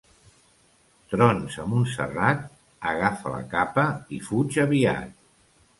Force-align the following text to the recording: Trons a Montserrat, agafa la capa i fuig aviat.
Trons 1.11 1.57
a 1.63 1.67
Montserrat, 1.73 2.41
agafa 2.95 3.35
la 3.37 3.47
capa 3.55 3.89
i 4.19 4.25
fuig 4.31 4.61
aviat. 4.67 5.19